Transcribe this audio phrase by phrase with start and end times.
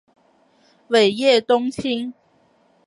[0.87, 2.11] 尾叶冬青